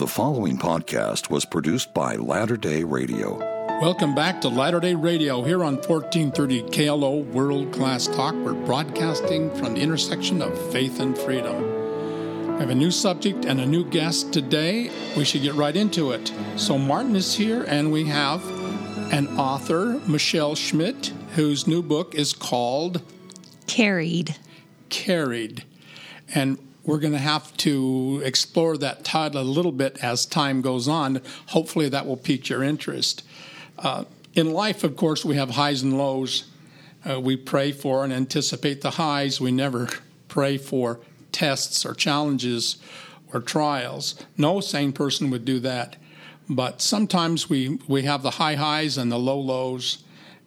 [0.00, 3.36] The following podcast was produced by Latter day Radio.
[3.82, 8.34] Welcome back to Latter day Radio here on 1430 KLO World Class Talk.
[8.36, 12.54] We're broadcasting from the intersection of faith and freedom.
[12.54, 14.90] We have a new subject and a new guest today.
[15.18, 16.32] We should get right into it.
[16.56, 18.42] So, Martin is here, and we have
[19.12, 23.02] an author, Michelle Schmidt, whose new book is called
[23.66, 24.34] Carried.
[24.88, 25.64] Carried.
[26.34, 30.88] And we're going to have to explore that title a little bit as time goes
[30.88, 31.20] on.
[31.46, 33.22] Hopefully, that will pique your interest.
[33.78, 34.04] Uh,
[34.34, 36.44] in life, of course, we have highs and lows.
[37.08, 39.40] Uh, we pray for and anticipate the highs.
[39.40, 39.88] We never
[40.28, 41.00] pray for
[41.32, 42.76] tests or challenges
[43.32, 44.14] or trials.
[44.36, 45.96] No sane person would do that.
[46.48, 50.02] But sometimes we, we have the high highs and the low lows,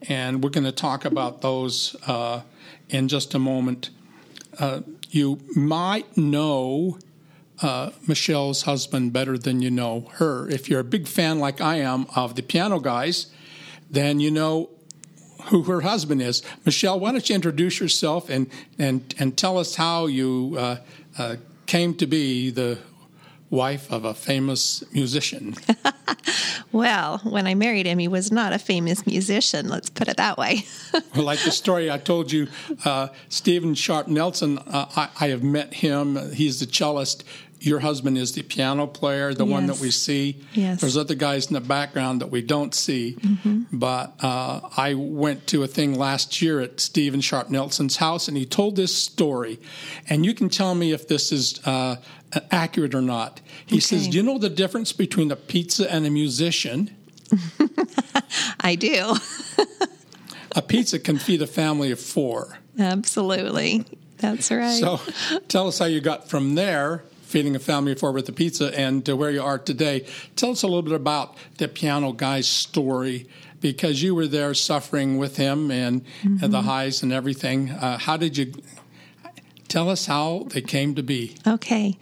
[0.09, 2.41] and we're going to talk about those uh,
[2.89, 3.89] in just a moment.
[4.59, 6.97] Uh, you might know
[7.61, 10.49] uh, Michelle's husband better than you know her.
[10.49, 13.27] If you're a big fan, like I am, of the piano guys,
[13.89, 14.69] then you know
[15.45, 16.41] who her husband is.
[16.65, 20.77] Michelle, why don't you introduce yourself and and and tell us how you uh,
[21.17, 22.79] uh, came to be the
[23.53, 25.55] wife of a famous musician.
[26.71, 29.69] well, when I married him, he was not a famous musician.
[29.69, 30.65] Let's put it that way.
[31.15, 32.47] well, like the story I told you,
[32.83, 36.33] uh, Steven Sharp Nelson, uh, I, I, have met him.
[36.33, 37.23] He's the cellist
[37.63, 39.51] your husband is the piano player, the yes.
[39.51, 40.43] one that we see.
[40.51, 40.81] Yes.
[40.81, 43.15] There's other guys in the background that we don't see.
[43.17, 43.77] Mm-hmm.
[43.77, 48.35] But uh, I went to a thing last year at Steven Sharp Nelson's house, and
[48.35, 49.61] he told this story.
[50.09, 51.95] And you can tell me if this is uh,
[52.51, 53.41] accurate or not.
[53.65, 53.81] He okay.
[53.81, 56.95] says, Do you know the difference between a pizza and a musician?
[58.59, 59.15] I do.
[60.55, 62.57] a pizza can feed a family of four.
[62.77, 63.85] Absolutely.
[64.17, 64.79] That's right.
[64.79, 64.99] So
[65.47, 68.77] tell us how you got from there feeding a family of four with a pizza
[68.77, 70.05] and to where you are today.
[70.35, 73.27] Tell us a little bit about the piano guy's story
[73.59, 76.43] because you were there suffering with him and, mm-hmm.
[76.43, 77.71] and the highs and everything.
[77.71, 78.53] Uh, how did you
[79.73, 81.35] tell us how they came to be?
[81.47, 81.97] Okay.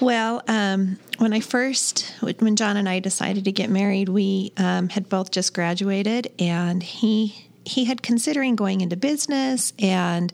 [0.00, 4.88] Well, um, when I first, when Jon and I decided to get married, we um,
[4.88, 10.32] had both just graduated, and he he had considering going into business and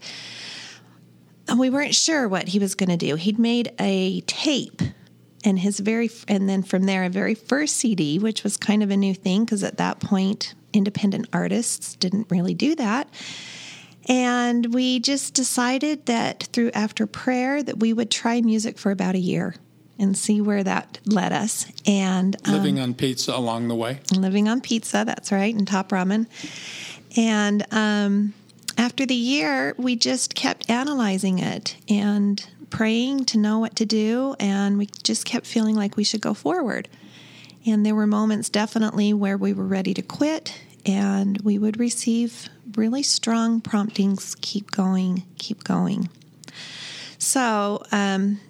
[1.59, 3.17] we weren't sure what he was going to do.
[3.17, 4.81] He'd made a tape
[5.45, 8.91] and his very and then from there a very first CD, which was kind of
[8.91, 13.09] a new thing because at that point independent artists didn't really do that.
[14.09, 19.15] And we just decided that through after prayer that we would try music for about
[19.15, 19.57] a year
[19.99, 21.67] and see where that led us.
[21.87, 24.01] And um, living on pizza along the way.
[24.15, 26.27] Living on pizza, that's right, and top ramen.
[27.17, 28.35] And um,
[28.77, 34.37] after the year, we just kept analyzing it and praying to know what to do,
[34.39, 36.89] and we just kept feeling like we should go forward.
[37.65, 42.49] And there were moments definitely where we were ready to quit, and we would receive
[42.77, 46.09] really strong promptings keep going, keep going.
[47.19, 48.41] So um,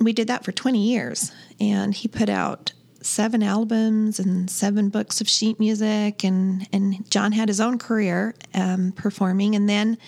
[0.00, 5.20] we did that for 20 years, and he put out seven albums and seven books
[5.20, 9.98] of sheet music, and and Jon had his own career um, performing, and then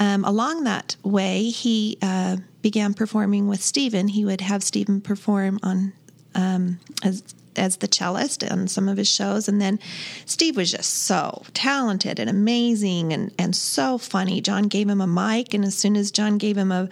[0.00, 4.08] um, along that way he uh, began performing with Steven.
[4.08, 5.92] He would have Steven perform on
[6.34, 7.22] um, as
[7.56, 9.48] as the cellist on some of his shows.
[9.48, 9.78] And then
[10.26, 14.40] Steve was just so talented and amazing and, and so funny.
[14.40, 16.88] Jon gave him a mic, and as soon as Jon gave him a,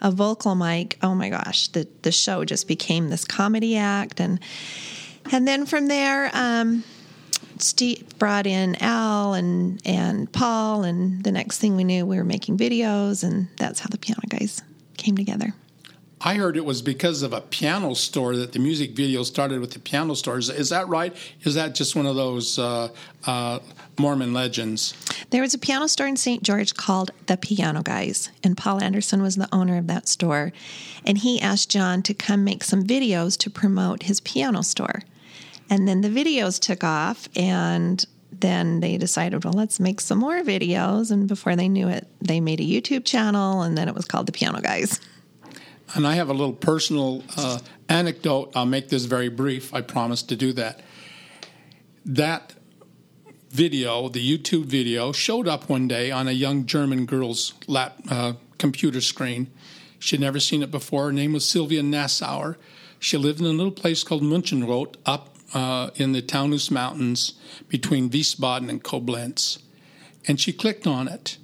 [0.00, 4.20] a vocal mic, oh my gosh, the, the show just became this comedy act.
[4.20, 4.40] And,
[5.32, 6.84] and then from there, um,
[7.58, 12.24] Steve brought in Al and, and Paul, and the next thing we knew, we were
[12.24, 14.62] making videos, and that's how the Piano Guys
[14.96, 15.54] came together.
[16.20, 19.72] I heard it was because of a piano store that the music video started with
[19.72, 20.48] the piano stores.
[20.48, 21.14] Is that right?
[21.42, 22.88] Is that just one of those uh,
[23.26, 23.58] uh,
[23.98, 24.94] Mormon legends?
[25.30, 26.42] There was a piano store in St.
[26.42, 30.52] George called The Piano Guys, and Paul Anderson was the owner of that store.
[31.04, 35.02] And he asked Jon to come make some videos to promote his piano store.
[35.68, 40.42] And then the videos took off, and then they decided, well, let's make some more
[40.42, 41.10] videos.
[41.10, 44.26] And before they knew it, they made a YouTube channel, and then it was called
[44.26, 45.00] The Piano Guys.
[45.94, 48.52] And I have a little personal uh, anecdote.
[48.56, 49.72] I'll make this very brief.
[49.72, 50.80] I promise to do that.
[52.04, 52.54] That
[53.50, 58.32] video, the YouTube video, showed up one day on a young German girl's lap uh,
[58.58, 59.50] computer screen.
[60.00, 61.04] She'd never seen it before.
[61.06, 62.56] Her name was Sylvia Nassauer.
[62.98, 67.34] She lived in a little place called Munchenroth up uh, in the Taunus Mountains
[67.68, 69.62] between Wiesbaden and Koblenz.
[70.26, 71.38] And she clicked on it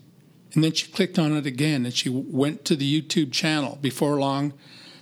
[0.55, 3.79] and then she clicked on it again and she went to the YouTube channel.
[3.81, 4.53] Before long,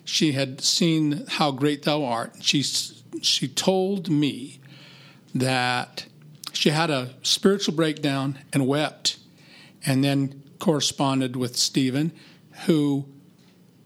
[0.04, 2.36] she had seen how great thou art.
[2.40, 2.62] She
[3.22, 4.60] she told me
[5.34, 6.06] that
[6.52, 9.18] she had a spiritual breakdown and wept,
[9.86, 12.12] and then corresponded with Steven,
[12.66, 13.06] who,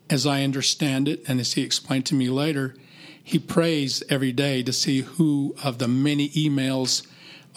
[0.09, 2.75] as I understand it, and as he explained to me later,
[3.23, 7.07] he prays every day to see who of the many emails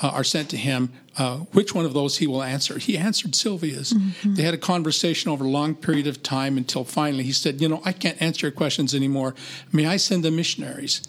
[0.01, 2.77] uh, are sent to him, uh, which one of those he will answer.
[2.77, 3.94] He answered Sylvia's.
[3.94, 4.33] Mm-hmm.
[4.36, 7.69] They had a conversation over a long period of time until finally he said, You
[7.69, 9.36] know, I can't answer your questions anymore.
[9.71, 11.01] May I send the missionaries?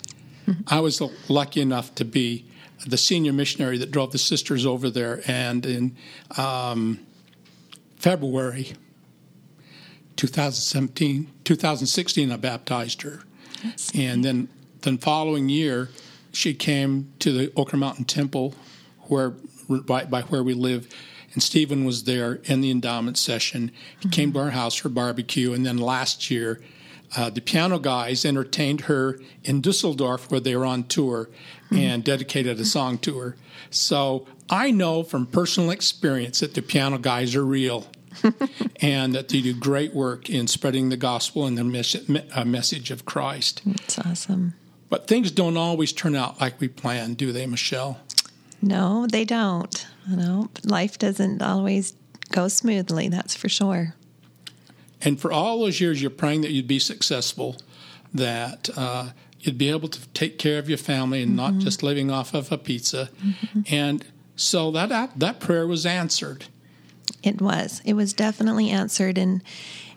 [0.46, 0.62] Mm-hmm.
[0.68, 2.46] I was lucky enough to be
[2.86, 5.96] the senior missionary that drove the sisters over there, and in
[6.36, 7.00] um,
[7.96, 8.74] February
[10.16, 13.22] 2017, 2016, I baptized her.
[13.94, 14.48] And then,
[14.82, 15.88] then following year,
[16.32, 18.54] she came to the Oquirrh Mountain Temple
[19.08, 19.34] where
[19.68, 20.88] by, by where we live.
[21.32, 23.70] And Steven was there in the endowment session.
[23.98, 24.10] He mm-hmm.
[24.10, 25.52] came to our house for barbecue.
[25.52, 26.62] And then last year,
[27.16, 31.28] uh, the piano guys entertained her in Dusseldorf where they were on tour
[31.66, 31.76] mm-hmm.
[31.76, 33.36] and dedicated a song to her.
[33.70, 37.86] So I know from personal experience that the piano guys are real.
[38.80, 42.90] and that they do great work in spreading the gospel and the mes- uh, message
[42.90, 43.60] of Christ.
[43.66, 44.54] That's awesome.
[44.88, 48.00] But things don't always turn out like we plan, do they, Michelle?
[48.62, 49.86] No, they don't.
[50.08, 51.94] You know, life doesn't always
[52.30, 53.94] go smoothly, that's for sure.
[55.02, 57.56] And for all those years, you're praying that you'd be successful,
[58.14, 59.10] that uh,
[59.40, 61.54] you'd be able to take care of your family and mm-hmm.
[61.54, 63.10] not just living off of a pizza.
[63.24, 63.60] Mm-hmm.
[63.68, 64.04] And
[64.36, 66.46] so that that prayer was answered.
[67.22, 67.82] It was.
[67.84, 69.18] It was definitely answered.
[69.18, 69.42] And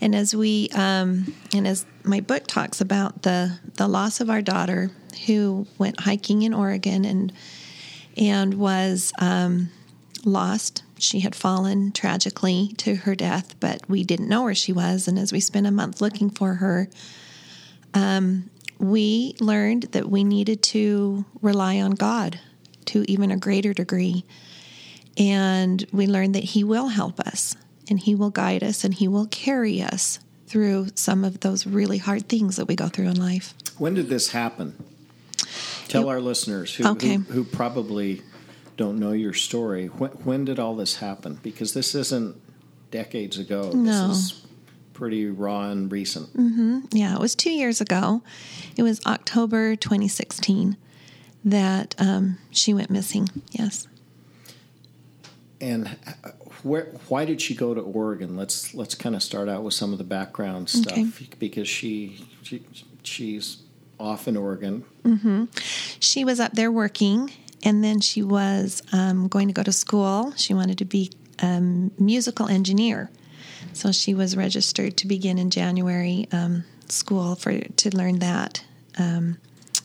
[0.01, 4.41] and as we um, and as my book talks about the the loss of our
[4.41, 4.91] daughter
[5.25, 7.33] who went hiking in Oregon and
[8.19, 9.69] and was um,
[10.25, 10.83] lost.
[10.99, 15.07] She had fallen tragically to her death, but we didn't know where she was.
[15.07, 16.89] And as we spent a month looking for her,
[17.93, 22.39] um, we learned that we needed to rely on God
[22.85, 24.25] to even a greater degree.
[25.17, 27.55] And we learned that He will help us
[27.89, 31.99] and He will guide us and He will carry us through some of those really
[31.99, 33.53] hard things that we go through in life.
[33.77, 34.75] When did this happen?
[35.89, 37.15] Tell it, our listeners who, okay.
[37.15, 38.21] who, who, probably
[38.77, 39.87] don't know your story.
[39.87, 41.39] When, when, did all this happen?
[41.43, 42.39] Because this isn't
[42.91, 43.71] decades ago.
[43.73, 44.07] No.
[44.09, 44.45] This is
[44.93, 46.35] pretty raw and recent.
[46.35, 46.79] Mm-hmm.
[46.91, 48.21] Yeah, it was two years ago.
[48.77, 50.77] It was October 2016
[51.45, 53.29] that um, she went missing.
[53.51, 53.87] Yes.
[55.61, 55.87] And
[56.63, 58.37] where, why did she go to Oregon?
[58.37, 61.29] Let's let's kind of start out with some of the background stuff okay.
[61.37, 62.63] because she, she
[63.03, 63.63] she's
[63.99, 64.83] off in Oregon.
[65.03, 65.45] Mm-hmm.
[65.99, 67.31] She was up there working,
[67.63, 70.33] and then she was um, going to go to school.
[70.35, 73.09] She wanted to be a musical engineer,
[73.73, 78.63] so she was registered to begin in January um, school for to learn that
[78.97, 79.37] um,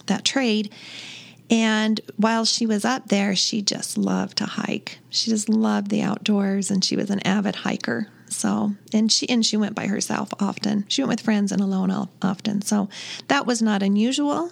[0.06, 0.72] that trade.
[1.50, 4.98] And while she was up there, she just loved to hike.
[5.10, 8.08] She just loved the outdoors, and she was an avid hiker.
[8.34, 10.84] So, and she and she went by herself often.
[10.88, 12.62] She went with friends and alone often.
[12.62, 12.88] So,
[13.28, 14.50] that was not unusual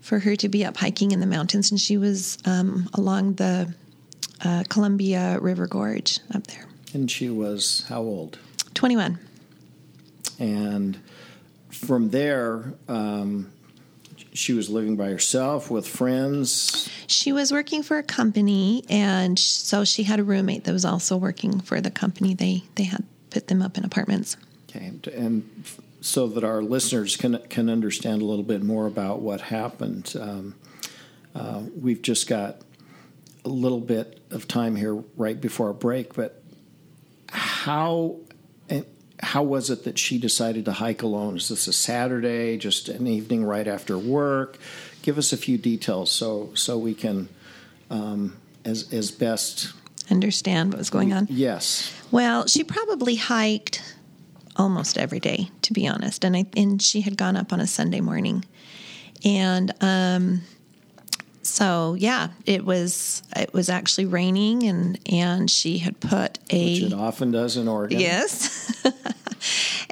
[0.00, 1.70] for her to be up hiking in the mountains.
[1.70, 3.74] And she was um, along the
[4.44, 6.66] uh, Columbia River Gorge up there.
[6.94, 8.38] And she was how old?
[8.74, 9.18] Twenty-one.
[10.38, 10.98] And
[11.70, 13.50] from there, um,
[14.32, 16.88] she was living by herself with friends.
[17.06, 21.16] She was working for a company, and so she had a roommate that was also
[21.16, 22.34] working for the company.
[22.34, 23.04] They they had
[23.36, 24.38] put them up in apartments.
[24.70, 25.64] Okay, and
[26.00, 30.14] so that our listeners can can understand a little bit more about what happened.
[30.18, 30.54] Um,
[31.34, 32.62] uh, we've just got
[33.44, 36.42] a little bit of time here right before our break, but
[37.28, 38.16] how
[39.20, 41.36] how was it that she decided to hike alone?
[41.36, 44.58] Is this a Saturday, just an evening right after work?
[45.02, 47.28] Give us a few details so so we can,
[47.90, 49.74] um, as as best
[50.10, 51.26] understand what was going on.
[51.30, 51.92] Yes.
[52.10, 53.82] Well, she probably hiked
[54.56, 57.66] almost every day, to be honest, and I and she had gone up on a
[57.66, 58.44] Sunday morning,
[59.24, 60.42] and um,
[61.42, 66.92] so yeah, it was it was actually raining and and she had put a Which
[66.92, 68.00] it often does in Oregon.
[68.00, 68.84] Yes.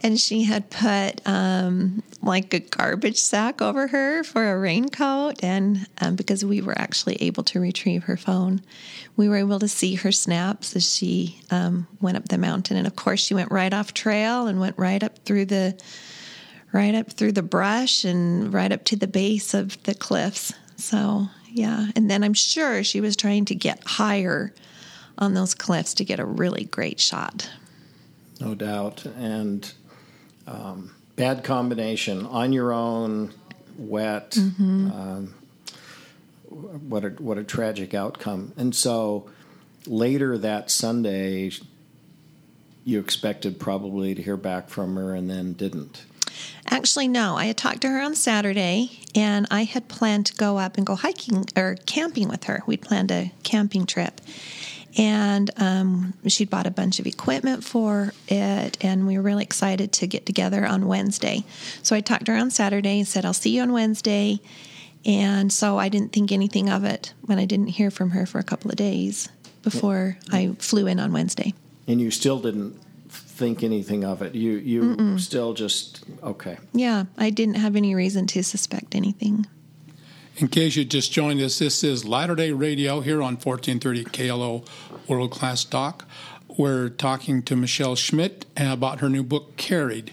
[0.03, 5.87] and she had put um, like a garbage sack over her for a raincoat and
[6.01, 8.61] um, because we were actually able to retrieve her phone
[9.17, 12.87] we were able to see her snaps as she um, went up the mountain and
[12.87, 15.79] of course she went right off trail and went right up through the
[16.73, 21.29] right up through the brush and right up to the base of the cliffs so
[21.55, 21.87] yeah.
[21.95, 24.53] And then I'm sure she was trying to get higher
[25.17, 27.49] on those cliffs to get a really great shot.
[28.41, 29.05] No doubt.
[29.07, 29.73] And
[30.47, 33.33] um, bad combination on your own,
[33.79, 34.37] wet.
[34.39, 35.35] Um,
[36.49, 38.53] what a what a tragic outcome.
[38.57, 39.29] And so
[39.87, 41.51] later that Sunday,
[42.85, 46.05] you expected probably to hear back from her, and then didn't.
[46.67, 47.37] Actually, no.
[47.37, 50.87] I had talked to her on Saturday, and I had planned to go up and
[50.87, 52.63] go hiking or camping with her.
[52.67, 54.21] We'd planned a camping trip.
[54.97, 59.93] And um, she'd bought a bunch of equipment for it, and we were really excited
[59.95, 61.45] to get together on Wednesday.
[61.83, 64.41] So I talked to her on Saturday and said, I'll see you on Wednesday.
[65.05, 68.39] And so I didn't think anything of it when I didn't hear from her for
[68.39, 69.29] a couple of days
[69.63, 71.55] before I flew in on Wednesday.
[71.87, 74.35] And you still didn't think anything of it.
[74.35, 76.59] You you still just okay.
[76.73, 79.47] Yeah, I didn't have any reason to suspect anything.
[80.37, 84.65] In case you just joined us, this is Latter day Radio here on 1430 KLO
[85.07, 86.07] World Class Talk.
[86.59, 90.13] We're talking to Michelle Schmidt about her new book, Carried.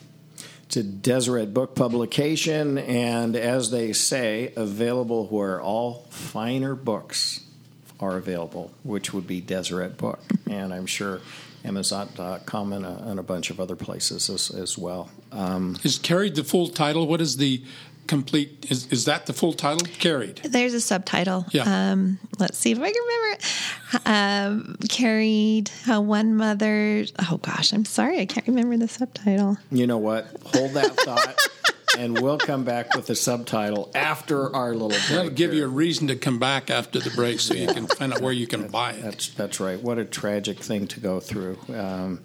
[0.65, 7.41] It's a Deseret book publication, and as they say, available where all finer books
[7.99, 11.21] are available, which would be Deseret Book, and I'm sure
[11.63, 15.09] Amazon.com and a, and a bunch of other places as, as well.
[15.31, 17.07] Um, Is Carried the full title?
[17.07, 17.63] What is the
[18.11, 18.69] complete?
[18.69, 19.87] Is, is that the full title?
[19.99, 20.41] Carried.
[20.43, 21.45] There's a subtitle.
[21.51, 21.63] Yeah.
[21.63, 23.45] Um, let's see if I can remember.
[24.05, 27.05] Um, carried how one mother.
[27.19, 29.57] Oh gosh, I'm sorry, I can't remember the subtitle.
[29.71, 30.27] you know what?
[30.53, 31.37] Hold that thought,
[31.97, 35.07] and we'll come back with the subtitle after our little break.
[35.07, 35.61] That'll give here.
[35.61, 38.33] you a reason to come back after the break so you can find out where
[38.33, 39.03] you can buy it.
[39.03, 39.81] That's that's right.
[39.81, 41.59] What a tragic thing to go through.
[41.73, 42.19] Um,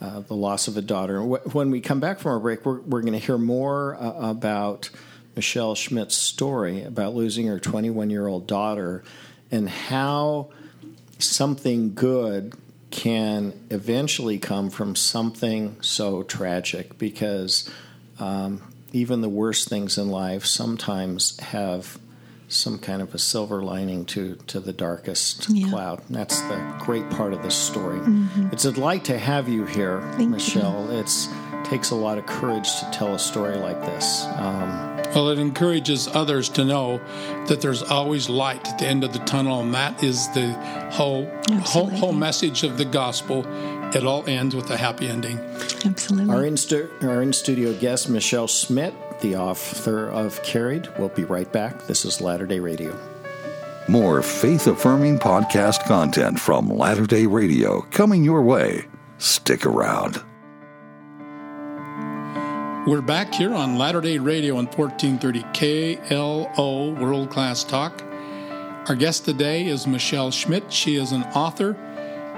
[0.00, 1.20] uh, the loss of a daughter.
[1.22, 4.90] When we come back from our break, we're, we're going to hear more uh, about
[5.36, 9.04] Michelle Schmidt's story about losing her 21 year old daughter
[9.52, 10.48] and how
[11.18, 12.54] something good
[12.90, 17.70] can eventually come from something so tragic because
[18.18, 18.62] um,
[18.92, 21.98] even the worst things in life sometimes have
[22.48, 25.68] some kind of a silver lining to, to the darkest Yeah.
[25.68, 26.02] cloud.
[26.08, 28.00] That's the great part of this story.
[28.52, 30.30] It's a delight to have you here, Thank.
[30.30, 30.88] Michelle.
[30.92, 31.10] It
[31.64, 34.24] takes a lot of courage to tell a story like this.
[34.36, 37.00] Um, Well, it encourages others to know
[37.46, 40.52] that there's always light at the end of the tunnel, and that is the
[40.92, 41.30] whole
[41.62, 43.44] whole, whole message of the gospel.
[43.94, 45.38] It all ends with a happy ending.
[45.84, 46.34] Absolutely.
[46.34, 50.88] Our in, stu- our in studio guest, Michelle Schmidt, the author of Carried.
[50.98, 51.82] We'll be right back.
[51.86, 52.98] This is Latter day Radio.
[53.88, 58.86] More faith affirming podcast content from Latter day Radio coming your way.
[59.18, 60.25] Stick around.
[62.86, 65.42] We're back here on Latter day Radio on 1430
[66.06, 68.00] KLO World Class Talk.
[68.88, 70.72] Our guest today is Michelle Schmidt.
[70.72, 71.72] She is an author,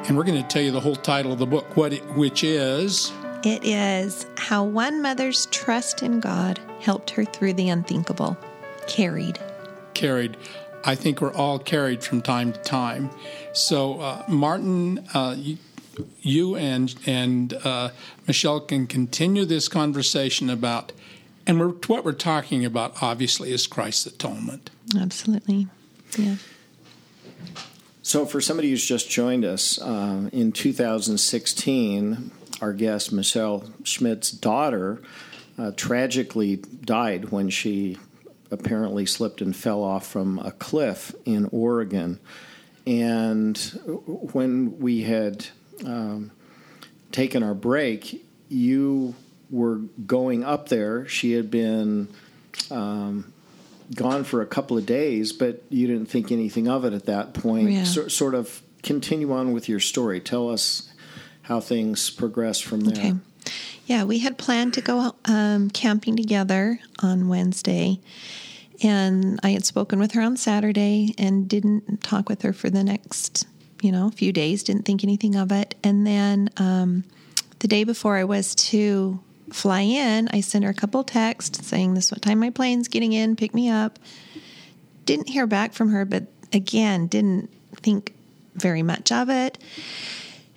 [0.07, 2.43] and we're going to tell you the whole title of the book, what it, which
[2.43, 3.12] is
[3.45, 8.38] It is How One Mother's Trust in God Helped Her Through the Unthinkable.
[8.87, 9.38] Carried.
[9.93, 10.38] carried.
[10.83, 13.11] I think we're all carried from time to time.
[13.52, 15.59] So, uh, Martin, uh, you,
[16.21, 17.90] you and and uh,
[18.26, 20.93] Michelle can continue this conversation about,
[21.47, 24.71] and we're, what we're talking about, obviously, is Christ's atonement.
[24.99, 25.69] Absolutely.
[26.17, 26.37] Yeah.
[28.02, 35.02] So, for somebody who's just joined us, um, in 2016, our guest, Michelle Schmidt's daughter,
[35.59, 37.99] uh, tragically died when she
[38.50, 42.19] apparently slipped and fell off from a cliff in Oregon.
[42.87, 43.59] And
[44.33, 45.47] when we had
[45.85, 46.31] um,
[47.13, 49.15] taken our break, you
[49.51, 51.07] were going up there.
[51.09, 52.09] She had been
[52.71, 53.33] um,
[53.95, 57.35] gone for a couple of days, but you didn't think anything of it at that
[57.35, 57.71] point.
[57.71, 57.85] Yeah.
[57.85, 60.21] So, sort of continue on with your story.
[60.21, 60.91] Tell us
[61.43, 62.99] how things progressed from there.
[62.99, 63.15] Okay.
[63.87, 68.01] Yeah, we had planned to go um, camping together on Wednesday.
[68.83, 72.85] And I had spoken with her on Saturday and didn't talk with her for the
[72.85, 73.47] next,
[73.81, 75.75] you know, a few days, didn't think anything of it.
[75.83, 77.05] And then um,
[77.61, 79.21] the day before I was to
[79.53, 82.89] fly in, I sent her a couple texts saying, This is what time my plane's
[82.89, 83.99] getting in, pick me up.
[85.05, 88.15] Didn't hear back from her, but again, didn't think
[88.55, 89.59] very much of it.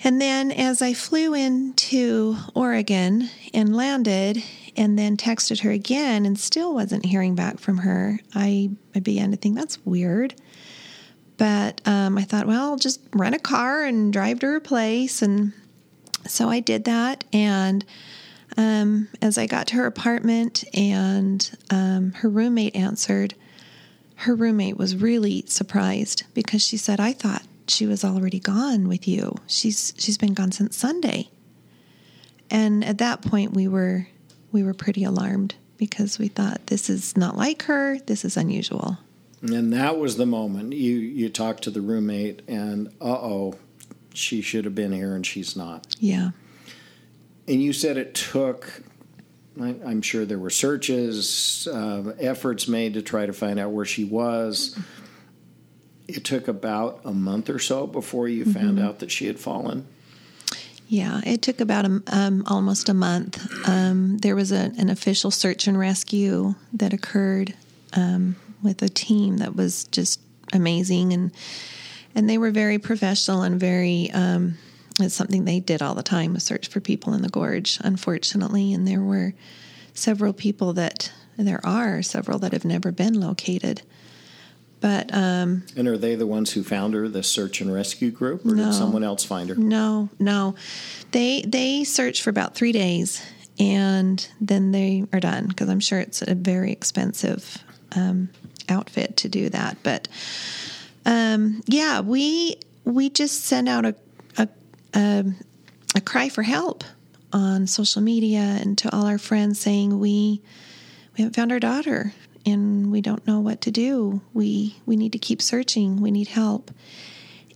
[0.03, 4.43] And then as I flew into Oregon and landed
[4.75, 9.31] and then texted her again and still wasn't hearing back from her, I, I began
[9.31, 10.33] to think that's weird.
[11.41, 15.23] But um, I thought, well, I'll just rent a car and drive to her place.
[15.23, 15.53] And
[16.27, 17.23] so I did that.
[17.33, 17.83] And
[18.57, 23.33] um, as I got to her apartment and um, her roommate answered,
[24.17, 29.07] her roommate was really surprised because she said, I thought she was already gone with
[29.07, 29.35] you.
[29.47, 31.31] She's she's been gone since Sunday.
[32.51, 34.07] And at that point we were
[34.51, 38.99] we were pretty alarmed because we thought this is not like her, this is unusual.
[39.41, 43.55] And that was the moment you you talked to the roommate, and uh oh,
[44.13, 45.87] she should have been here and she's not.
[45.99, 46.31] Yeah.
[47.47, 48.83] And you said it took.
[49.59, 53.83] I- I'm sure there were searches, uh, efforts made to try to find out where
[53.85, 54.77] she was.
[56.07, 59.87] It took about a month or so before you found out that she had fallen.
[60.87, 63.39] Yeah, it took about a, um, almost a month.
[63.67, 67.53] Um, there was a, an official search and rescue that occurred
[67.93, 70.19] um, with a team that was just
[70.53, 71.31] amazing, and
[72.15, 74.09] and they were very professional and very.
[74.13, 74.55] Um,
[74.99, 77.79] it's something they did all the time: was search for people in the gorge.
[77.83, 79.33] Unfortunately, and there were
[79.93, 83.81] several people that there are several that have never been located.
[84.79, 88.43] But um, And are they the ones who found her, the search and rescue group,
[88.45, 88.65] or No.
[88.65, 89.55] did someone else find her?
[89.55, 90.55] No, no.
[91.11, 93.23] They they search for about three days
[93.59, 97.59] and then they are done because I'm sure it's a very expensive
[97.95, 98.29] um,
[98.71, 99.77] outfit to do that.
[99.83, 100.07] But
[101.05, 103.95] um, yeah, we we just sent out a
[104.37, 104.47] a,
[104.95, 105.25] a
[105.95, 106.83] a cry for help
[107.33, 110.41] on social media and to all our friends saying we
[111.13, 112.13] we haven't found our daughter
[112.45, 114.21] and we don't know what to do.
[114.33, 116.01] We we need to keep searching.
[116.01, 116.71] We need help.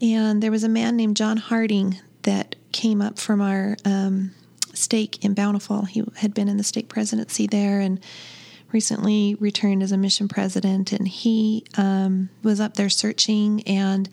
[0.01, 4.31] And there was a man named John Harding that came up from our um,
[4.73, 5.85] stake in Bountiful.
[5.85, 7.99] He had been in the stake presidency there and
[8.75, 10.91] recently returned as a mission president.
[10.91, 14.09] And he um, was up there searching and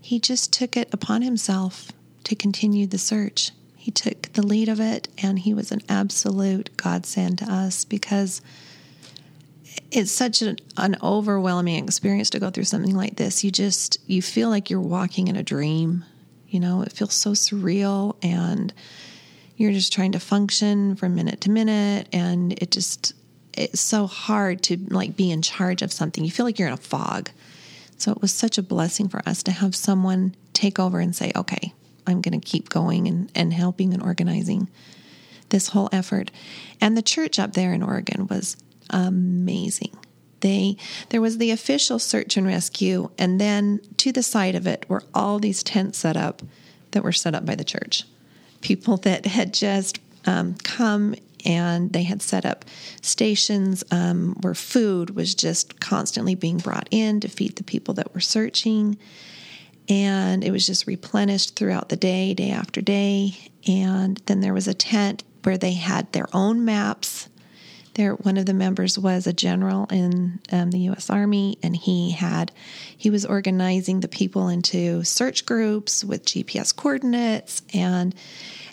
[0.00, 1.90] he just took it upon himself
[2.22, 3.50] to continue the search.
[3.76, 8.40] He took the lead of it and he was an absolute godsend to us because
[9.90, 13.42] it's such an, an overwhelming experience to go through something like this.
[13.42, 16.04] You just you feel like you're walking in a dream.
[16.48, 18.72] You know, it feels so surreal and
[19.56, 23.12] you're just trying to function from minute to minute and it just
[23.58, 26.24] it's so hard to like be in charge of something.
[26.24, 27.30] You feel like you're in a fog.
[27.96, 31.32] So it was such a blessing for us to have someone take over and say,
[31.34, 31.74] "Okay,
[32.06, 34.68] I'm going to keep going and and helping and organizing
[35.48, 36.30] this whole effort."
[36.80, 38.56] And the church up there in Oregon was
[38.90, 39.96] amazing.
[40.40, 40.76] They
[41.08, 45.02] there was the official search and rescue, and then to the side of it were
[45.12, 46.42] all these tents set up
[46.92, 48.04] that were set up by the church.
[48.60, 52.64] People that had just um, come and they had set up
[53.02, 58.14] stations um, where food was just constantly being brought in to feed the people that
[58.14, 58.98] were searching.
[59.88, 63.36] And it was just replenished throughout the day, day after day.
[63.66, 67.28] And then there was a tent where they had their own maps
[67.98, 71.10] there one of the members was a general in um, the U.S.
[71.10, 72.52] Army, and he had
[72.96, 78.14] he was organizing the people into search groups with GPS coordinates, and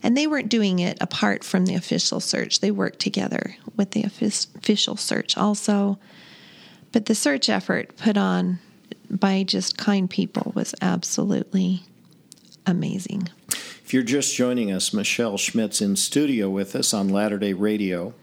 [0.05, 2.59] and they weren't doing it apart from the official search.
[2.59, 5.97] They worked together with the official search also.
[6.91, 8.59] But the search effort put on
[9.09, 11.81] by just kind people was absolutely
[12.67, 13.29] amazing.
[13.49, 18.13] If you're just joining us, Michelle Schmidt's in studio with us on Latter day Radio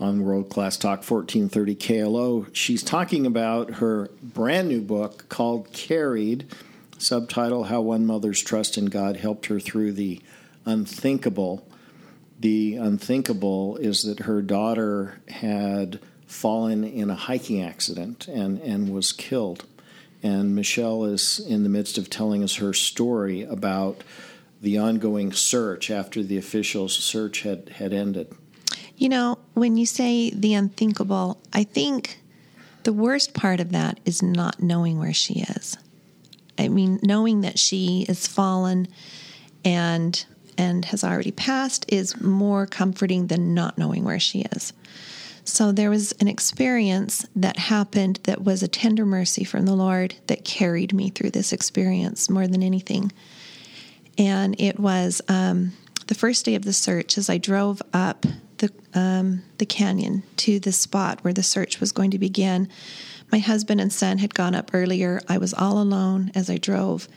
[0.00, 2.46] on World Class Talk 1430 KLO.
[2.54, 6.46] She's talking about her brand new book called Carried,
[6.96, 10.22] subtitle How One Mother's Trust in God Helped Her Through the
[10.64, 11.66] Unthinkable.
[12.38, 19.12] The unthinkable is that her daughter had fallen in a hiking accident and, and was
[19.12, 19.64] killed.
[20.22, 24.02] And Michelle is in the midst of telling us her story about
[24.60, 28.32] the ongoing search after the official search had, had ended.
[28.96, 32.20] You know, when you say the unthinkable, I think
[32.82, 35.78] the worst part of that is not knowing where she is.
[36.58, 38.88] I mean, knowing that she is fallen
[39.64, 40.24] and
[40.60, 44.74] and has already passed is more comforting than not knowing where she is.
[45.42, 50.16] So there was an experience that happened that was a tender mercy from the Lord
[50.26, 53.10] that carried me through this experience more than anything.
[54.18, 55.72] And it was um,
[56.08, 58.26] the first day of the search as I drove up
[58.58, 62.68] the um, the canyon to the spot where the search was going to begin.
[63.32, 65.22] My husband and son had gone up earlier.
[65.26, 67.08] I was all alone as I drove,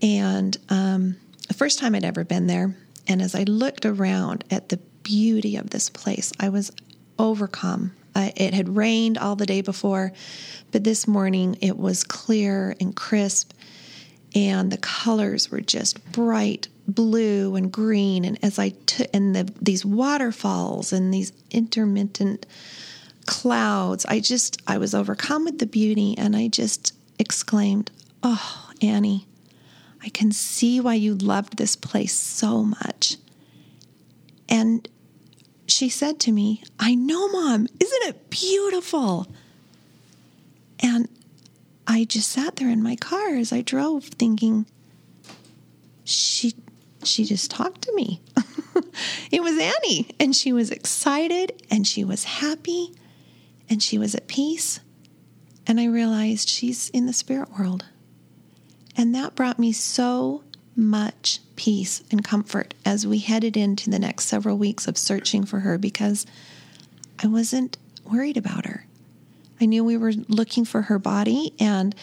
[0.00, 1.16] and um,
[1.52, 2.74] the first time I'd ever been there.
[3.06, 6.70] And as I looked around at the beauty of this place, I was
[7.18, 7.92] overcome.
[8.14, 10.12] I, it had rained all the day before,
[10.70, 13.52] but this morning it was clear and crisp,
[14.34, 18.24] and the colors were just bright blue and green.
[18.24, 22.46] And as I took, and the, these waterfalls and these intermittent
[23.26, 27.90] clouds, I just, I was overcome with the beauty, and I just exclaimed,
[28.22, 29.26] "Oh, Annie,
[30.02, 33.16] I can see why you loved this place so much."
[34.48, 34.88] And
[35.66, 39.26] she said to me, I know, Mom, isn't it beautiful?
[40.80, 41.08] And
[41.86, 44.66] I just sat there in my car as I drove thinking,
[46.04, 46.54] she
[47.04, 48.20] she just talked to me.
[49.32, 52.92] it was Annie, and she was excited and she was happy
[53.68, 54.80] and she was at peace.
[55.66, 57.86] And I realized she's in the spirit world.
[58.96, 60.42] And that brought me so
[60.74, 65.60] much peace and comfort as we headed into the next several weeks of searching for
[65.60, 66.26] her because
[67.22, 67.76] I wasn't
[68.10, 68.86] worried about her.
[69.60, 71.94] I knew we were looking for her body and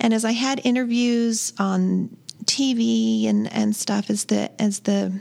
[0.00, 5.12] and as I had interviews on TV and, and stuff as the as the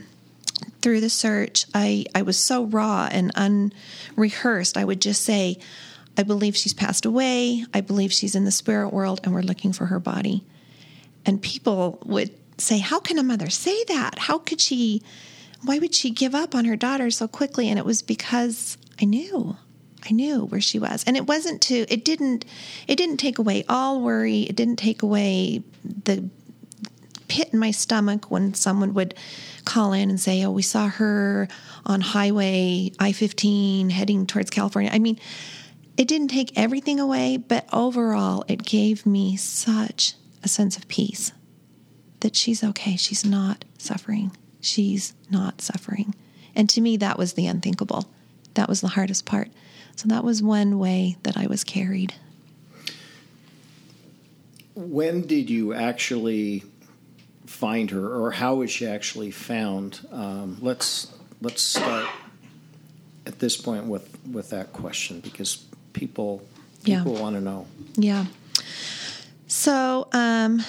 [0.81, 4.77] through the search, I, I was so raw and unrehearsed.
[4.77, 5.57] I would just say,
[6.17, 7.65] I believe she's passed away.
[7.73, 10.43] I believe she's in the spirit world and we're looking for her body.
[11.25, 14.19] And people would say, How can a mother say that?
[14.19, 15.01] How could she,
[15.63, 17.69] why would she give up on her daughter so quickly?
[17.69, 19.57] And it was because I knew.
[20.05, 21.03] I knew where she was.
[21.05, 22.45] And it wasn't to it didn't
[22.87, 24.41] it didn't take away all worry.
[24.41, 26.29] It didn't take away the
[27.27, 29.15] pit in my stomach when someone would
[29.65, 31.47] call in and say, "Oh, we saw her
[31.85, 35.19] on Highway I-15 heading towards California." I mean,
[35.95, 41.31] it didn't take everything away, but overall, it gave me such a sense of peace
[42.19, 42.95] that she's okay.
[42.95, 44.35] She's not suffering.
[44.61, 46.15] She's not suffering.
[46.55, 48.05] And to me, that was the unthinkable.
[48.53, 49.49] That was the hardest part.
[49.95, 52.13] So that was one way that I was carried.
[54.75, 56.63] When did you actually
[57.45, 59.99] find her, or how was she actually found?
[60.11, 62.07] Um, let's let's start
[63.27, 66.41] at this point with with that question because people
[66.83, 67.21] people yeah.
[67.21, 67.67] want to know.
[67.95, 68.25] Yeah.
[69.63, 70.61] So um,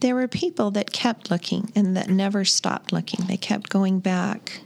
[0.00, 3.26] there were people that kept looking and that never stopped looking.
[3.26, 4.62] They kept going back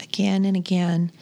[0.00, 1.12] again and again.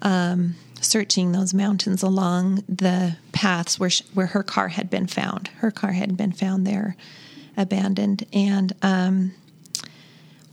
[0.00, 5.48] Um, searching those mountains along the paths where she, where her car had been found.
[5.58, 6.96] Her car had been found there,
[7.58, 9.34] abandoned, and um,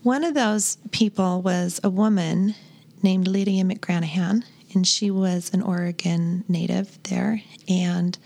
[0.03, 2.53] one of those people was a woman
[3.01, 8.17] named Lydia McGranahan, and she was an Oregon native there, and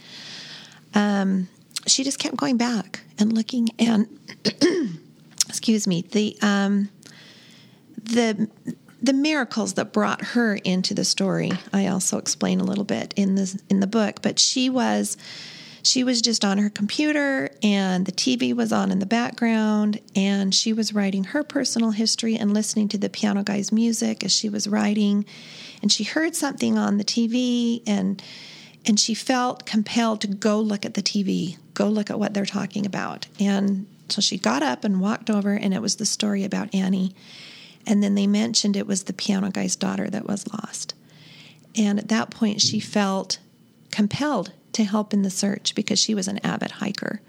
[0.95, 1.47] um,
[1.85, 4.07] she just kept going back and looking and
[5.47, 6.89] excuse me the um,
[8.03, 8.49] the
[9.01, 13.35] the miracles that brought her into the story I also explain a little bit in
[13.35, 15.17] this in the book but she was
[15.85, 20.53] she was just on her computer and the TV was on in the background and
[20.53, 24.49] she was writing her personal history and listening to the piano guy's music as she
[24.49, 25.25] was writing.
[25.83, 28.21] And she heard something on the TV and
[28.87, 32.45] and she felt compelled to go look at the TV, go look at what they're
[32.45, 33.27] talking about.
[33.39, 37.15] And so she got up and walked over and it was the story about Annie
[37.85, 40.93] and then they mentioned it was the piano guy's daughter that was lost.
[41.75, 43.39] And at that point, she felt
[43.91, 47.21] compelled to help in the search because she was an avid hiker.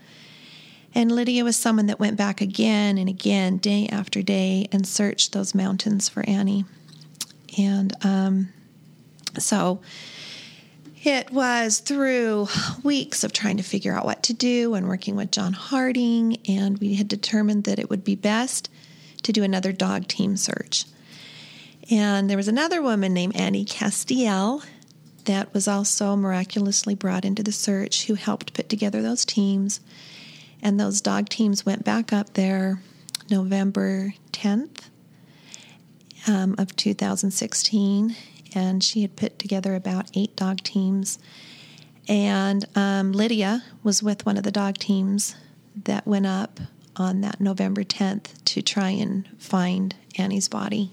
[0.95, 5.33] And Lydia was someone that went back again and again, day after day, and searched
[5.33, 6.65] those mountains for Annie.
[7.59, 8.49] And um,
[9.39, 9.81] so
[11.07, 12.49] it was through
[12.83, 16.79] weeks of trying to figure out what to do and working with John Harding, and
[16.79, 18.69] we had determined that it would be best
[19.23, 20.85] to do another dog team search.
[21.91, 24.65] And there was another woman named Annie Castiel
[25.27, 29.81] that was also miraculously brought into the search who helped put together those teams.
[30.63, 32.81] And those dog teams went back up there
[33.31, 34.89] November 10th
[36.27, 38.17] um, of 2016.
[38.57, 41.19] And she had put together about eight dog teams.
[42.09, 45.37] And um, Lydia was with one of the dog teams
[45.85, 46.59] that went up
[46.97, 50.91] on that November 10th to try and find Annie's body.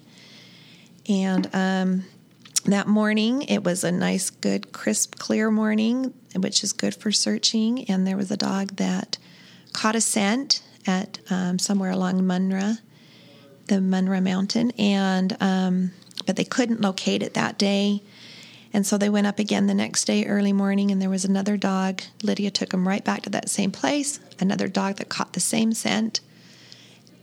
[1.07, 2.03] And um,
[2.65, 7.85] that morning, it was a nice, good, crisp, clear morning, which is good for searching.
[7.89, 9.17] And there was a dog that
[9.73, 12.79] caught a scent at um, somewhere along Munra,
[13.67, 15.91] the Munra Mountain, and um,
[16.25, 18.01] but they couldn't locate it that day.
[18.73, 21.57] And so they went up again the next day, early morning, and there was another
[21.57, 22.01] dog.
[22.23, 25.73] Lydia took him right back to that same place, another dog that caught the same
[25.73, 26.21] scent.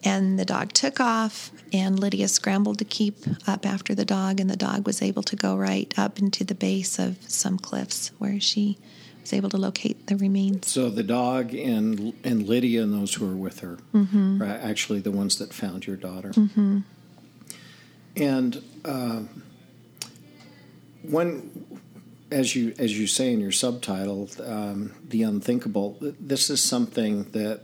[0.02, 4.48] And the dog took off, and Lydia scrambled to keep up after the dog, and
[4.48, 8.40] the dog was able to go right up into the base of some cliffs where
[8.40, 8.78] she
[9.20, 10.68] was able to locate the remains.
[10.68, 14.42] So the dog and and Lydia and those who were with her mm-hmm.
[14.42, 16.30] are actually the ones that found your daughter.
[16.30, 16.78] Mm-hmm.
[18.16, 19.22] And uh,
[21.02, 21.80] when
[22.30, 25.96] as you as you say in your subtitle, um, the unthinkable.
[26.00, 27.62] This is something that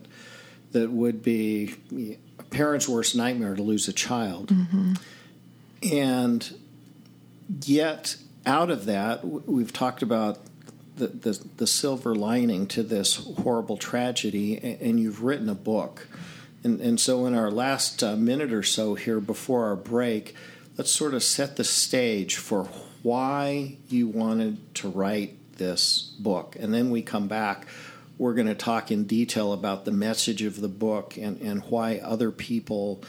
[0.72, 1.74] that would be
[2.38, 4.94] a parent's worst nightmare to lose a child, mm-hmm.
[5.92, 6.54] and
[7.62, 10.38] yet, out of that, we've talked about
[10.96, 16.08] the, the, the silver lining to this horrible tragedy, and you've written a book.
[16.64, 20.34] And, and so, in our last uh, minute or so here before our break,
[20.76, 22.64] let's sort of set the stage for
[23.02, 26.56] why you wanted to write this book.
[26.58, 27.66] And then we come back.
[28.18, 31.98] We're going to talk in detail about the message of the book and, and why
[31.98, 33.02] other people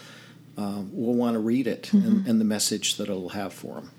[0.58, 2.08] uh, will want to read it mm-hmm.
[2.08, 3.92] and, and, the message that it'll have for them.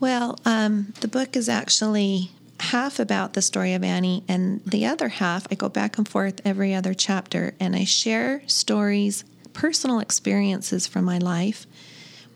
[0.00, 5.08] Well, um, the book is actually half about the story of Annie, and the other
[5.08, 10.86] half, I go back and forth every other chapter and I share stories, personal experiences
[10.86, 11.66] from my life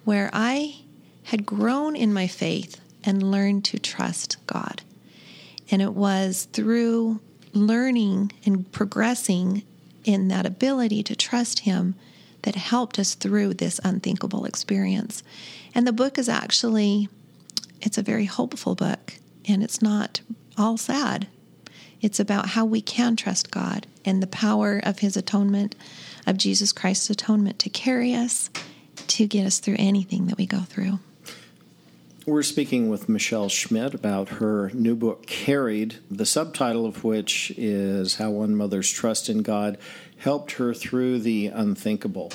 [0.04, 0.82] where I
[1.24, 4.82] had grown in my faith and learned to trust God.
[5.70, 7.20] And it was through
[7.52, 9.62] learning and progressing
[10.04, 11.94] in that ability to trust Him
[12.42, 15.22] that helped us through this unthinkable experience.
[15.74, 17.08] And the book is actually
[17.80, 19.14] it's a very hopeful book
[19.48, 20.20] and it's not
[20.58, 21.26] all sad.
[22.00, 25.74] It's about how we can trust God and the power of His atonement,
[26.26, 28.50] of Jesus Christ's atonement to carry us,
[29.08, 30.98] to get us through anything that we go through.
[32.26, 38.16] We're speaking with Michelle Schmidt about her new book, Carried, the subtitle of which is
[38.16, 39.78] How One Mother's Trust in God
[40.18, 42.30] Helped Her Through the Unthinkable.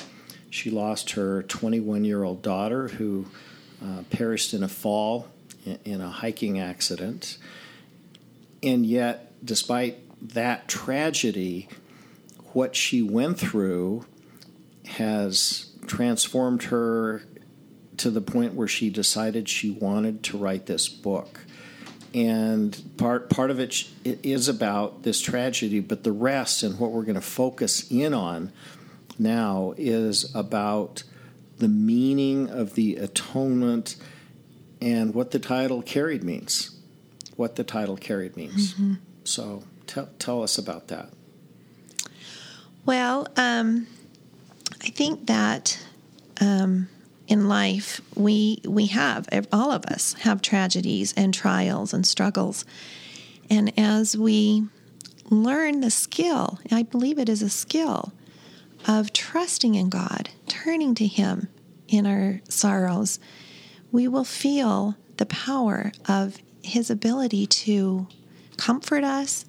[0.50, 3.26] She lost her 21 year old daughter who
[3.82, 5.28] uh, perished in a fall
[5.84, 7.38] in a hiking accident.
[8.62, 9.98] And yet, despite
[10.34, 11.68] that tragedy,
[12.52, 14.06] what she went through
[14.86, 17.22] has transformed her
[17.98, 21.40] to the point where she decided she wanted to write this book.
[22.14, 27.02] And part part of it is about this tragedy, but the rest and what we're
[27.02, 28.52] going to focus in on
[29.18, 31.02] now is about
[31.58, 33.96] the meaning of the atonement
[34.80, 36.78] and what the title carried means.
[37.36, 38.74] What the title carried means.
[38.74, 38.94] Mm-hmm.
[39.24, 41.10] So tell, tell us about that.
[42.86, 43.88] Well, um,
[44.82, 45.78] I think that
[46.40, 46.88] um,
[47.26, 52.64] in life we we have all of us have tragedies and trials and struggles,
[53.50, 54.64] and as we
[55.30, 58.12] learn the skill, I believe it is a skill
[58.86, 61.48] of trusting in God, turning to Him
[61.88, 63.18] in our sorrows
[63.92, 68.06] we will feel the power of His ability to
[68.56, 69.46] comfort us,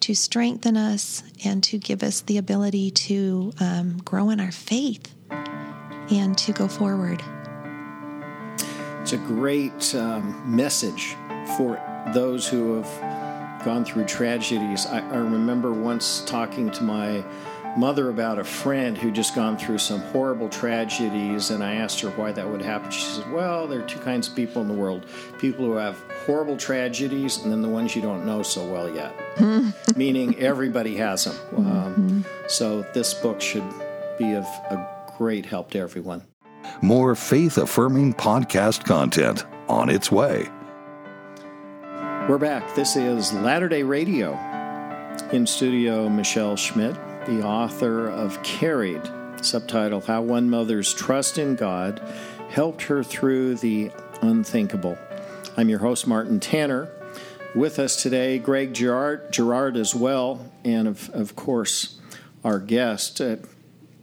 [0.00, 5.14] to strengthen us, and to give us the ability to um, grow in our faith
[6.10, 7.22] and to go forward.
[9.00, 11.16] It's a great um, message
[11.56, 11.80] for
[12.12, 14.86] those who have gone through tragedies.
[14.86, 17.24] I, I remember once talking to my
[17.76, 22.10] mother about a friend who just gone through some horrible tragedies, and I asked her
[22.10, 22.90] why that would happen.
[22.90, 25.06] She said, Well, there are two kinds of people in the world
[25.38, 29.14] people who have horrible tragedies, and then the ones you don't know so well yet,
[29.96, 31.36] meaning everybody has them.
[31.56, 33.64] Um, so this book should
[34.18, 36.22] be of a great help to everyone.
[36.82, 40.48] More faith affirming podcast content on its way.
[42.28, 42.74] We're back.
[42.74, 44.38] This is Latter day Radio.
[45.32, 46.96] In studio, Michelle Schmidt
[47.28, 49.02] the author of Carried,
[49.42, 52.00] subtitle How One Mother's Trust in God
[52.48, 53.90] Helped Her Through the
[54.22, 54.96] Unthinkable.
[55.54, 56.90] I'm your host, Martin Tanner.
[57.54, 62.00] With us today, Greg Gerard, Gerard as well, and of, of course,
[62.44, 63.20] our guest.
[63.20, 63.44] It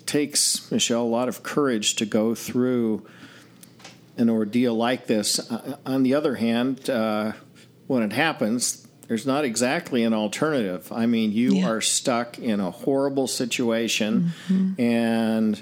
[0.06, 3.08] takes, Michelle, a lot of courage to go through
[4.18, 5.40] an ordeal like this.
[5.52, 7.32] Uh, on the other hand, uh,
[7.88, 10.92] when it happens, there's not exactly an alternative.
[10.92, 11.70] I mean, you yeah.
[11.70, 14.82] are stuck in a horrible situation, mm-hmm.
[14.82, 15.62] and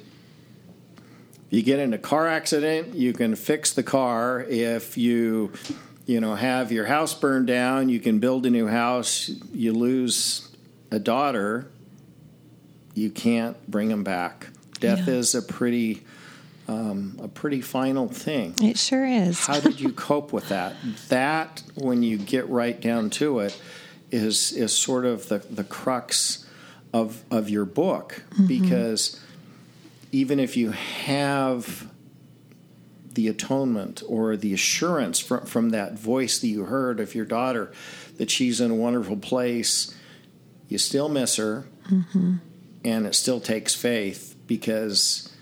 [1.49, 4.41] you get in a car accident, you can fix the car.
[4.41, 5.51] If you,
[6.05, 9.29] you know, have your house burned down, you can build a new house.
[9.53, 10.49] You lose
[10.89, 11.67] a daughter,
[12.93, 14.47] you can't bring them back.
[14.79, 15.15] Death yeah.
[15.15, 16.03] is a pretty
[16.67, 18.55] um, a pretty final thing.
[18.61, 19.45] It sure is.
[19.45, 20.75] How did you cope with that?
[21.09, 23.59] That, when you get right down to it,
[24.11, 26.47] is is sort of the, the crux
[26.93, 28.45] of of your book mm-hmm.
[28.45, 29.19] because
[30.11, 31.89] even if you have
[33.13, 37.71] the atonement or the assurance from, from that voice that you heard of your daughter
[38.17, 39.95] that she's in a wonderful place,
[40.67, 42.35] you still miss her, mm-hmm.
[42.85, 45.32] and it still takes faith because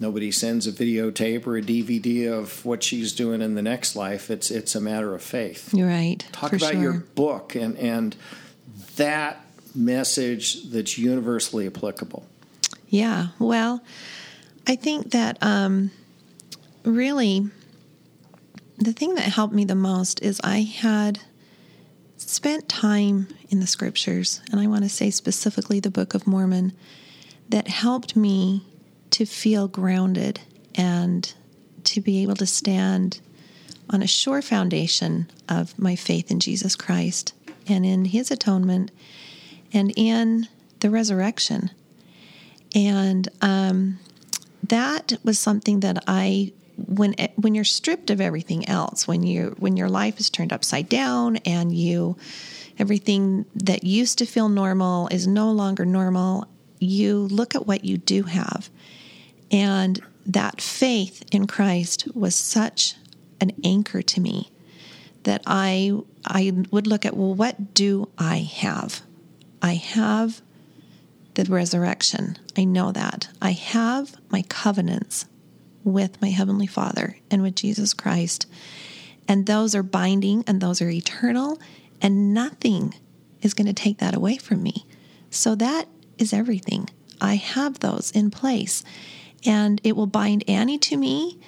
[0.00, 4.30] Nobody sends a videotape or a DVD of what she's doing in the next life.
[4.30, 5.74] It's it's a matter of faith.
[5.74, 6.26] You're right.
[6.32, 6.80] Talk about sure.
[6.80, 8.16] your book and and
[8.96, 12.26] that message that's universally applicable.
[12.88, 13.28] Yeah.
[13.38, 13.84] Well,
[14.66, 15.90] I think that um,
[16.82, 17.50] really
[18.78, 21.20] the thing that helped me the most is I had
[22.16, 26.72] spent time in the scriptures, and I want to say specifically the Book of Mormon,
[27.50, 28.64] that helped me
[29.10, 30.40] to feel grounded
[30.74, 31.32] and
[31.84, 33.20] to be able to stand
[33.88, 37.32] on a sure foundation of my faith in Jesus Christ
[37.66, 38.90] and in his atonement
[39.72, 40.48] and in
[40.80, 41.70] the resurrection.
[42.74, 43.98] And um,
[44.68, 46.52] that was something that I
[46.86, 50.88] when when you're stripped of everything else, when you when your life is turned upside
[50.88, 52.16] down and you
[52.78, 56.46] everything that used to feel normal is no longer normal,
[56.78, 58.70] you look at what you do have.
[59.50, 62.94] And that faith in Christ was such
[63.40, 64.50] an anchor to me
[65.24, 65.92] that I
[66.24, 69.02] I would look at well what do I have?
[69.62, 70.40] I have
[71.34, 72.36] the resurrection.
[72.56, 73.28] I know that.
[73.40, 75.26] I have my covenants
[75.84, 78.46] with my Heavenly Father and with Jesus Christ.
[79.28, 81.60] And those are binding and those are eternal,
[82.02, 82.94] and nothing
[83.42, 84.84] is going to take that away from me.
[85.30, 85.86] So that
[86.18, 86.88] is everything.
[87.20, 88.82] I have those in place.
[89.44, 91.38] And it will bind Annie to me,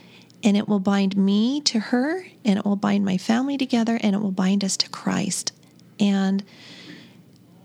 [0.42, 4.14] and it will bind me to her, and it will bind my family together, and
[4.14, 5.52] it will bind us to Christ.
[6.00, 6.42] And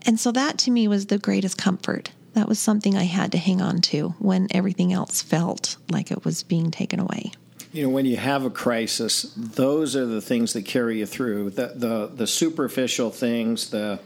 [0.06, 3.38] and so that to me was the greatest comfort that was something I had to
[3.40, 7.32] hang on to when everything else felt like it was being taken away.
[7.74, 11.50] You know, when you have a crisis, those are the things that carry you through.
[11.52, 14.00] The the, the superficial things, the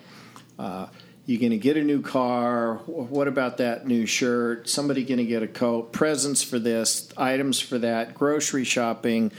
[0.58, 0.88] uh,
[1.26, 2.76] you're going to get a new car.
[2.86, 4.68] What about that new shirt?
[4.68, 5.92] Somebody going to get a coat?
[5.92, 9.32] Presents for this, items for that, grocery shopping,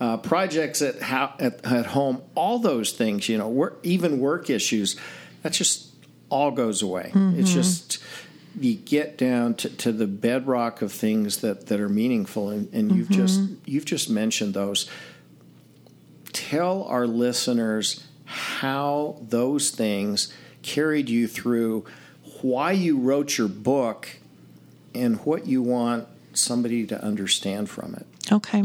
[0.00, 0.96] uh, projects at,
[1.40, 2.22] at, at home.
[2.34, 4.96] All those things, you know, work, even work issues.
[5.42, 5.92] That just
[6.30, 7.10] all goes away.
[7.14, 7.40] Mm-hmm.
[7.40, 8.02] It's just
[8.58, 12.94] you get down to, to the bedrock of things that, that are meaningful and, and
[12.94, 13.20] you've mm-hmm.
[13.20, 14.88] just you've just mentioned those
[16.32, 20.32] tell our listeners how those things
[20.64, 21.84] carried you through
[22.42, 24.08] why you wrote your book
[24.94, 28.64] and what you want somebody to understand from it okay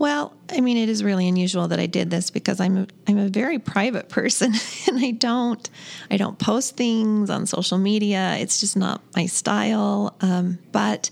[0.00, 3.18] well, I mean, it is really unusual that I did this because I'm a, I'm
[3.18, 4.54] a very private person,
[4.88, 5.68] and I don't
[6.10, 8.36] I don't post things on social media.
[8.38, 10.16] It's just not my style.
[10.22, 11.10] Um, but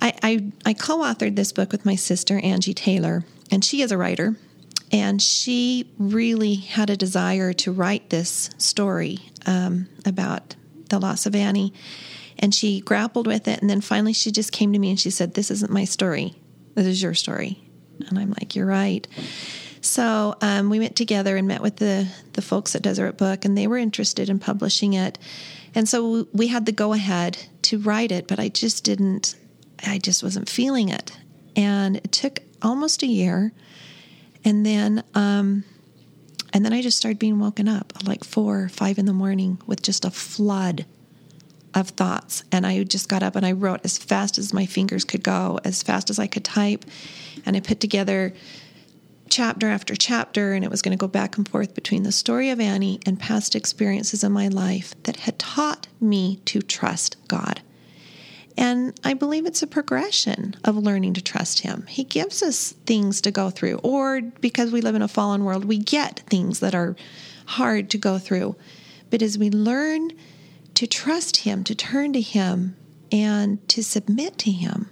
[0.00, 3.96] I, I, I co-authored this book with my sister Angie Taylor, and she is a
[3.96, 4.34] writer,
[4.92, 10.56] and she really had a desire to write this story um, about
[10.90, 11.72] the loss of Annie.
[12.38, 15.10] And she grappled with it, and then finally she just came to me and she
[15.10, 16.34] said, "This isn't my story.
[16.74, 17.64] This is your story."
[18.08, 19.06] And I'm like, you're right.
[19.80, 23.56] So um, we went together and met with the, the folks at Deseret Book, and
[23.56, 25.18] they were interested in publishing it.
[25.74, 29.36] And so we had the go ahead to write it, but I just didn't,
[29.86, 31.12] I just wasn't feeling it.
[31.56, 33.52] And it took almost a year.
[34.44, 35.64] And then, um,
[36.52, 39.60] and then I just started being woken up like four or five in the morning
[39.66, 40.86] with just a flood
[41.74, 42.44] of thoughts.
[42.52, 45.58] And I just got up and I wrote as fast as my fingers could go,
[45.64, 46.84] as fast as I could type.
[47.44, 48.32] And I put together
[49.28, 52.50] chapter after chapter, and it was going to go back and forth between the story
[52.50, 57.60] of Annie and past experiences in my life that had taught me to trust God.
[58.56, 61.86] And I believe it's a progression of learning to trust Him.
[61.88, 65.64] He gives us things to go through, or because we live in a fallen world,
[65.64, 66.94] we get things that are
[67.46, 68.56] hard to go through.
[69.10, 70.12] But as we learn
[70.74, 72.76] to trust Him, to turn to Him,
[73.10, 74.90] and to submit to Him,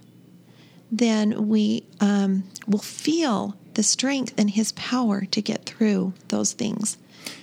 [0.91, 6.97] then we um, will feel the strength and His power to get through those things.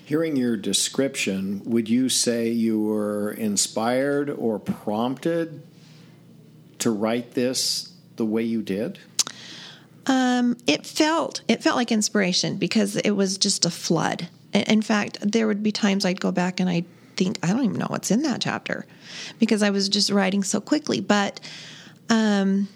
[0.04, 5.62] Hearing your description, would you say you were inspired or prompted
[6.80, 8.98] to write this the way you did?
[10.06, 14.28] Um, it felt it felt like inspiration because it was just a flood.
[14.52, 17.78] In fact, there would be times I'd go back and I'd think I don't even
[17.78, 18.86] know what's in that chapter
[19.38, 21.00] because I was just writing so quickly.
[21.00, 21.38] But
[22.08, 22.68] um,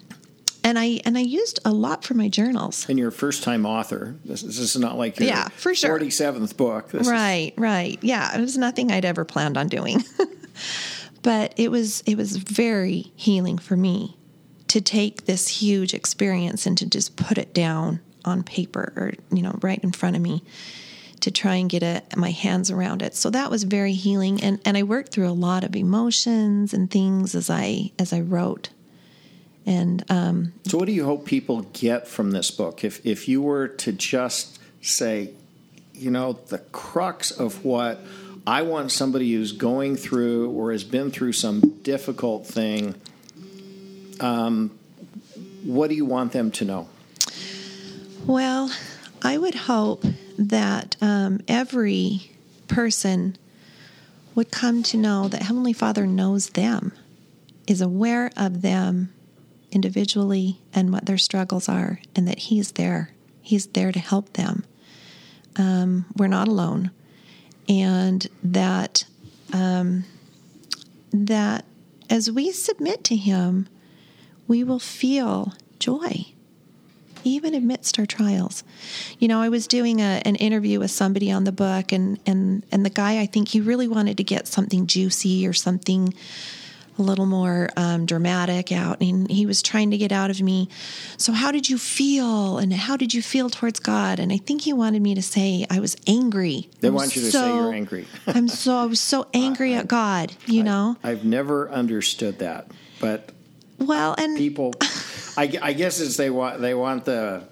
[0.63, 2.89] and I and I used a lot for my journals.
[2.89, 4.17] And you're a first time author.
[4.25, 5.99] This, this, is not like your yeah, for sure.
[5.99, 6.91] 47th book.
[6.91, 7.59] This right, is...
[7.59, 7.99] right.
[8.03, 10.03] Yeah, it was nothing I'd ever planned on doing.
[11.25, 14.17] but it was it was very healing for me
[14.69, 19.43] to take this huge experience and to just put it down on paper or you
[19.43, 20.45] know right in front of me
[21.21, 23.15] to try and get a, my hands around it.
[23.15, 26.91] So that was very healing and and I worked through a lot of emotions and
[26.91, 28.69] things as I as I wrote.
[29.67, 32.85] And um, so, what do you hope people get from this book?
[32.85, 35.31] If if you were to just say,
[35.95, 37.99] you know, the crux of what
[38.47, 42.95] I want somebody who's going through or has been through some difficult thing,
[44.21, 44.79] um,
[45.63, 46.89] what do you want them to know?
[48.27, 48.71] Well,
[49.23, 50.05] I would hope
[50.39, 52.33] that um, every
[52.69, 53.37] person
[54.35, 56.93] would come to know that Heavenly Father knows them,
[57.67, 59.13] is aware of them
[59.71, 63.11] individually and what their struggles are, and that He's there.
[63.41, 64.65] He's there to help them.
[65.57, 66.91] Um, we're not alone,
[67.69, 69.05] and that
[69.53, 70.05] um,
[71.13, 71.65] that
[72.11, 73.69] as we submit to Him,
[74.47, 76.27] we will feel joy
[77.25, 78.63] even amidst our trials.
[79.19, 82.65] You know, I was doing a, an interview with somebody on the book, and, and,
[82.71, 86.15] and the guy, I think he really wanted to get something juicy or something
[86.99, 89.01] a little more um, dramatic out.
[89.01, 90.69] And he was trying to get out of me,
[91.17, 92.59] so how did you feel?
[92.59, 94.19] And how did you feel towards God?
[94.19, 96.69] And I think he wanted me to say I was angry.
[96.81, 98.07] They I'm want you to so, say you're angry.
[98.27, 100.97] I'm so, I was so angry at God, you know?
[101.03, 102.71] I've never understood that,
[103.01, 103.31] but
[103.79, 104.73] Well, and people,
[105.37, 107.45] I, I guess it's they want they want the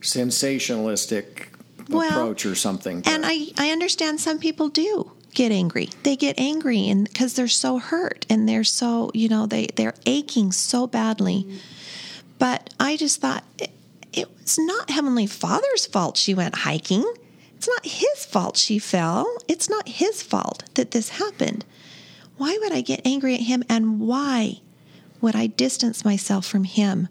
[0.00, 1.48] sensationalistic
[1.88, 3.02] Well, approach or something.
[3.06, 5.88] And I, I understand some people do get angry.
[6.02, 9.94] They get angry and because they're so hurt and they're so, you know, they, they're
[10.06, 11.46] aching so badly.
[12.38, 13.70] But I just thought it,
[14.12, 17.04] it was not Heavenly Father's fault she went hiking.
[17.56, 19.26] It's not his fault she fell.
[19.48, 21.64] It's not his fault that this happened.
[22.36, 24.60] Why would I get angry at him and why
[25.20, 27.08] would I distance myself from him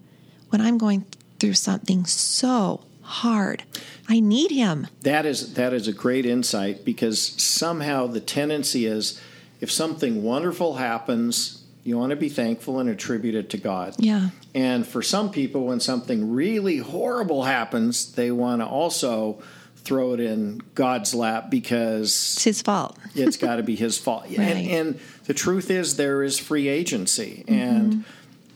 [0.50, 1.06] when I'm going
[1.40, 3.62] through something so hard?
[4.08, 4.88] I need him.
[5.02, 9.20] That is that is a great insight because somehow the tendency is
[9.60, 13.94] if something wonderful happens, you want to be thankful and attribute it to God.
[13.98, 14.30] Yeah.
[14.54, 19.40] And for some people, when something really horrible happens, they want to also
[19.76, 22.96] throw it in God's lap because It's his fault.
[23.14, 24.26] it's got to be his fault.
[24.30, 24.38] Right.
[24.38, 27.44] And, and the truth is, there is free agency.
[27.46, 27.54] Mm-hmm.
[27.54, 28.04] And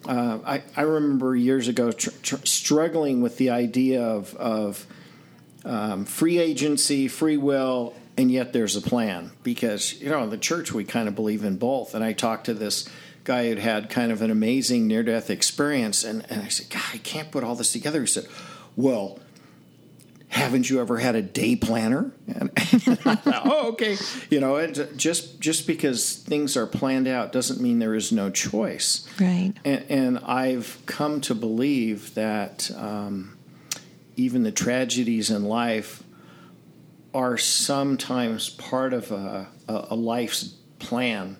[0.08, 4.86] uh, I, I remember years ago tr- tr- struggling with the idea of, of
[5.64, 9.32] um, free agency, free will, and yet there's a plan.
[9.42, 11.94] Because, you know, in the church, we kind of believe in both.
[11.94, 12.88] And I talked to this
[13.24, 16.04] guy who'd had kind of an amazing near death experience.
[16.04, 18.00] And, and I said, God, I can't put all this together.
[18.00, 18.26] He said,
[18.76, 19.18] Well,
[20.36, 22.12] haven't you ever had a day planner?
[22.26, 22.64] And, I
[23.14, 23.96] thought, oh, okay.
[24.30, 28.30] You know, it, just just because things are planned out doesn't mean there is no
[28.30, 29.08] choice.
[29.18, 29.54] Right.
[29.64, 33.36] And, and I've come to believe that um,
[34.16, 36.02] even the tragedies in life
[37.14, 41.38] are sometimes part of a, a, a life's plan,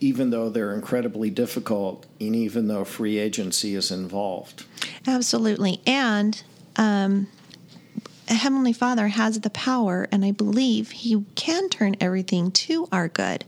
[0.00, 4.64] even though they're incredibly difficult, and even though free agency is involved.
[5.06, 5.80] Absolutely.
[5.86, 6.42] And
[6.76, 7.28] um,
[8.28, 13.44] Heavenly Father has the power, and I believe He can turn everything to our good.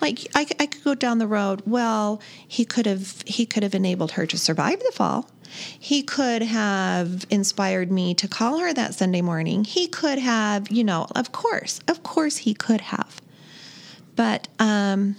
[0.00, 1.62] Like I, I could go down the road.
[1.66, 5.28] Well, he could have he could have enabled her to survive the fall.
[5.50, 9.64] He could have inspired me to call her that Sunday morning.
[9.64, 13.20] He could have, you know, of course, of course, he could have.
[14.14, 15.16] But um,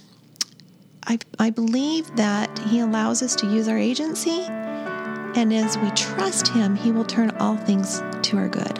[1.06, 4.46] I, I believe that he allows us to use our agency
[5.36, 8.78] and as we trust Him, He will turn all things to our good.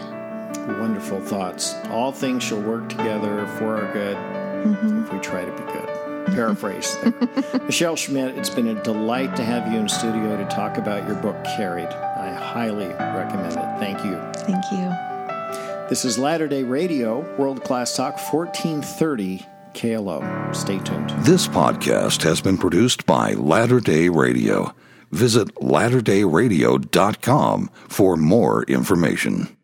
[0.79, 1.73] Wonderful thoughts.
[1.89, 5.03] All things shall work together for our good mm-hmm.
[5.03, 6.35] if we try to be good.
[6.35, 7.61] Paraphrase there.
[7.65, 11.15] Michelle Schmidt, it's been a delight to have you in studio to talk about your
[11.15, 11.87] book, Carried.
[11.87, 13.79] I highly recommend it.
[13.79, 14.17] Thank you.
[14.45, 15.11] Thank you.
[15.89, 20.51] This is Latter day Radio, World Class Talk, 1430 KLO.
[20.53, 21.09] Stay tuned.
[21.25, 24.73] This podcast has been produced by Latter Day Radio.
[25.11, 29.55] Visit latterday.radio.com for more information.